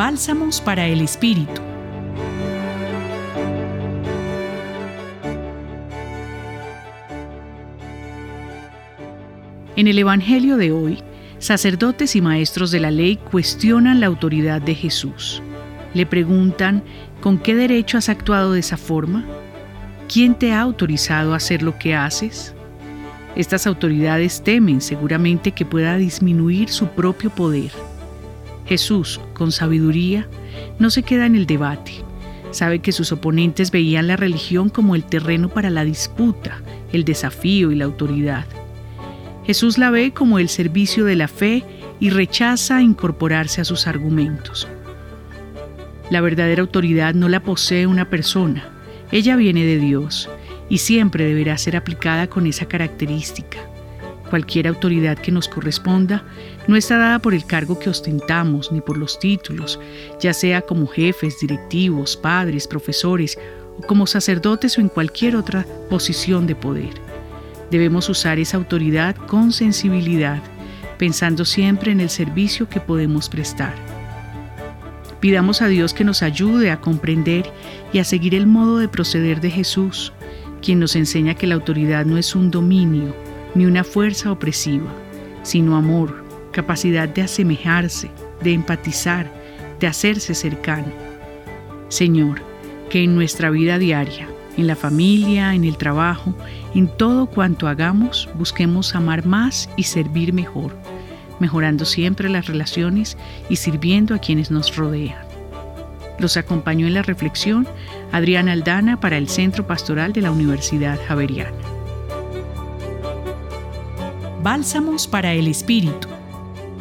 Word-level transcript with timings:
Bálsamos 0.00 0.62
para 0.62 0.86
el 0.86 1.02
Espíritu. 1.02 1.60
En 9.76 9.88
el 9.88 9.98
Evangelio 9.98 10.56
de 10.56 10.72
hoy, 10.72 11.02
sacerdotes 11.38 12.16
y 12.16 12.22
maestros 12.22 12.70
de 12.70 12.80
la 12.80 12.90
ley 12.90 13.16
cuestionan 13.16 14.00
la 14.00 14.06
autoridad 14.06 14.62
de 14.62 14.74
Jesús. 14.74 15.42
Le 15.92 16.06
preguntan, 16.06 16.82
¿con 17.20 17.36
qué 17.36 17.54
derecho 17.54 17.98
has 17.98 18.08
actuado 18.08 18.54
de 18.54 18.60
esa 18.60 18.78
forma? 18.78 19.26
¿Quién 20.10 20.34
te 20.34 20.54
ha 20.54 20.62
autorizado 20.62 21.34
a 21.34 21.36
hacer 21.36 21.60
lo 21.60 21.78
que 21.78 21.94
haces? 21.94 22.54
Estas 23.36 23.66
autoridades 23.66 24.42
temen 24.42 24.80
seguramente 24.80 25.52
que 25.52 25.66
pueda 25.66 25.98
disminuir 25.98 26.70
su 26.70 26.86
propio 26.86 27.28
poder. 27.28 27.89
Jesús, 28.66 29.20
con 29.34 29.52
sabiduría, 29.52 30.28
no 30.78 30.90
se 30.90 31.02
queda 31.02 31.26
en 31.26 31.34
el 31.34 31.46
debate. 31.46 31.92
Sabe 32.50 32.80
que 32.80 32.92
sus 32.92 33.12
oponentes 33.12 33.70
veían 33.70 34.06
la 34.08 34.16
religión 34.16 34.68
como 34.70 34.94
el 34.94 35.04
terreno 35.04 35.48
para 35.48 35.70
la 35.70 35.84
disputa, 35.84 36.62
el 36.92 37.04
desafío 37.04 37.70
y 37.70 37.76
la 37.76 37.84
autoridad. 37.84 38.44
Jesús 39.46 39.78
la 39.78 39.90
ve 39.90 40.12
como 40.12 40.38
el 40.38 40.48
servicio 40.48 41.04
de 41.04 41.16
la 41.16 41.28
fe 41.28 41.64
y 42.00 42.10
rechaza 42.10 42.82
incorporarse 42.82 43.60
a 43.60 43.64
sus 43.64 43.86
argumentos. 43.86 44.68
La 46.10 46.20
verdadera 46.20 46.62
autoridad 46.62 47.14
no 47.14 47.28
la 47.28 47.40
posee 47.40 47.86
una 47.86 48.10
persona, 48.10 48.64
ella 49.12 49.36
viene 49.36 49.64
de 49.64 49.78
Dios 49.78 50.28
y 50.68 50.78
siempre 50.78 51.24
deberá 51.24 51.58
ser 51.58 51.76
aplicada 51.76 52.28
con 52.28 52.46
esa 52.46 52.66
característica. 52.66 53.58
Cualquier 54.30 54.68
autoridad 54.68 55.18
que 55.18 55.32
nos 55.32 55.48
corresponda 55.48 56.22
no 56.68 56.76
está 56.76 56.96
dada 56.96 57.18
por 57.18 57.34
el 57.34 57.44
cargo 57.44 57.80
que 57.80 57.90
ostentamos 57.90 58.70
ni 58.70 58.80
por 58.80 58.96
los 58.96 59.18
títulos, 59.18 59.80
ya 60.20 60.32
sea 60.32 60.62
como 60.62 60.86
jefes, 60.86 61.40
directivos, 61.40 62.16
padres, 62.16 62.68
profesores 62.68 63.36
o 63.76 63.82
como 63.82 64.06
sacerdotes 64.06 64.78
o 64.78 64.80
en 64.80 64.88
cualquier 64.88 65.34
otra 65.34 65.66
posición 65.88 66.46
de 66.46 66.54
poder. 66.54 66.94
Debemos 67.72 68.08
usar 68.08 68.38
esa 68.38 68.56
autoridad 68.56 69.16
con 69.16 69.52
sensibilidad, 69.52 70.40
pensando 70.96 71.44
siempre 71.44 71.90
en 71.90 71.98
el 71.98 72.08
servicio 72.08 72.68
que 72.68 72.78
podemos 72.78 73.28
prestar. 73.28 73.74
Pidamos 75.18 75.60
a 75.60 75.66
Dios 75.66 75.92
que 75.92 76.04
nos 76.04 76.22
ayude 76.22 76.70
a 76.70 76.80
comprender 76.80 77.50
y 77.92 77.98
a 77.98 78.04
seguir 78.04 78.36
el 78.36 78.46
modo 78.46 78.78
de 78.78 78.86
proceder 78.86 79.40
de 79.40 79.50
Jesús, 79.50 80.12
quien 80.62 80.78
nos 80.78 80.94
enseña 80.94 81.34
que 81.34 81.48
la 81.48 81.56
autoridad 81.56 82.06
no 82.06 82.16
es 82.16 82.36
un 82.36 82.52
dominio 82.52 83.12
ni 83.54 83.66
una 83.66 83.84
fuerza 83.84 84.32
opresiva, 84.32 84.90
sino 85.42 85.76
amor, 85.76 86.24
capacidad 86.52 87.08
de 87.08 87.22
asemejarse, 87.22 88.10
de 88.42 88.52
empatizar, 88.52 89.30
de 89.78 89.86
hacerse 89.86 90.34
cercano. 90.34 90.92
Señor, 91.88 92.42
que 92.90 93.04
en 93.04 93.14
nuestra 93.14 93.50
vida 93.50 93.78
diaria 93.78 94.28
en 94.56 94.66
la 94.66 94.76
familia, 94.76 95.54
en 95.54 95.64
el 95.64 95.76
trabajo, 95.76 96.34
en 96.74 96.88
todo 96.88 97.26
cuanto 97.26 97.68
hagamos, 97.68 98.28
busquemos 98.34 98.94
amar 98.94 99.24
más 99.24 99.68
y 99.76 99.84
servir 99.84 100.32
mejor, 100.32 100.76
mejorando 101.38 101.84
siempre 101.84 102.28
las 102.28 102.46
relaciones 102.46 103.16
y 103.48 103.56
sirviendo 103.56 104.14
a 104.14 104.18
quienes 104.18 104.50
nos 104.50 104.76
rodean. 104.76 105.24
Los 106.18 106.36
acompañó 106.36 106.86
en 106.86 106.94
la 106.94 107.02
reflexión 107.02 107.66
Adriana 108.12 108.52
Aldana 108.52 109.00
para 109.00 109.16
el 109.16 109.28
Centro 109.28 109.66
Pastoral 109.66 110.12
de 110.12 110.20
la 110.20 110.30
Universidad 110.30 110.98
Javeriana. 111.08 111.69
Bálsamos 114.42 115.06
para 115.06 115.34
el 115.34 115.48
Espíritu. 115.48 116.08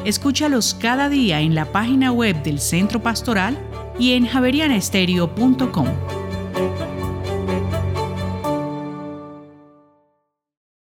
Escúchalos 0.06 0.74
cada 0.74 1.10
día 1.10 1.42
en 1.42 1.56
la 1.56 1.66
página 1.66 2.10
web 2.14 2.42
del 2.42 2.60
Centro 2.60 3.02
Pastoral 3.02 3.58
y 4.00 4.14
en 4.14 4.28
javerianestereo.com. 4.28 6.19